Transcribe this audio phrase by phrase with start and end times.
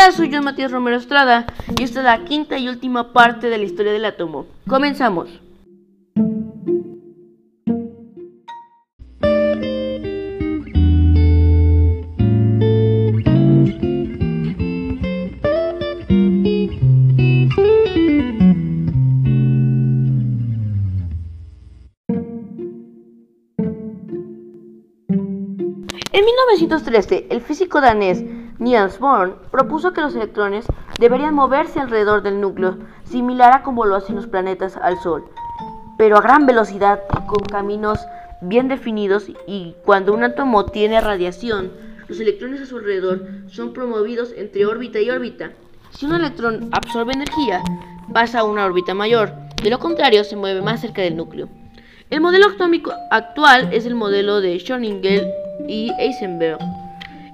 [0.00, 1.44] Hola, soy John Matías Romero Estrada
[1.76, 4.46] y esta es la quinta y última parte de la historia del átomo.
[4.68, 5.28] Comenzamos.
[26.12, 28.22] En 1913, el físico danés
[28.58, 30.66] Niels Bohr propuso que los electrones
[30.98, 35.24] deberían moverse alrededor del núcleo, similar a como lo hacen los planetas al Sol,
[35.96, 38.00] pero a gran velocidad y con caminos
[38.40, 41.70] bien definidos y cuando un átomo tiene radiación,
[42.08, 45.52] los electrones a su alrededor son promovidos entre órbita y órbita.
[45.90, 47.62] Si un electrón absorbe energía,
[48.12, 51.48] pasa a una órbita mayor, de lo contrario se mueve más cerca del núcleo.
[52.10, 55.30] El modelo atómico actual es el modelo de Schrödinger
[55.68, 56.58] y Heisenberg.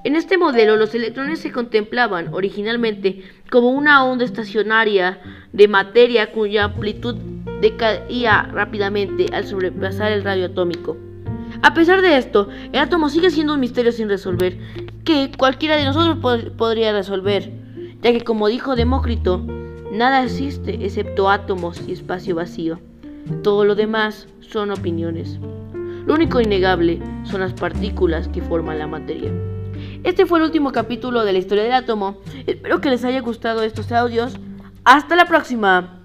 [0.04, 5.19] En este modelo los electrones se contemplaban originalmente como una onda estacionaria
[5.55, 7.14] de materia cuya amplitud
[7.62, 10.98] decaía rápidamente al sobrepasar el radio atómico.
[11.62, 14.58] A pesar de esto, el átomo sigue siendo un misterio sin resolver,
[15.05, 16.18] que cualquiera de nosotros
[16.55, 17.50] podría resolver,
[18.02, 19.42] ya que como dijo Demócrito,
[19.91, 22.78] nada existe excepto átomos y espacio vacío.
[23.42, 25.39] Todo lo demás son opiniones.
[26.05, 29.33] Lo único innegable son las partículas que forman la materia.
[30.05, 32.19] Este fue el último capítulo de la historia del átomo.
[32.47, 34.36] Espero que les haya gustado estos audios.
[34.84, 36.03] Hasta la próxima.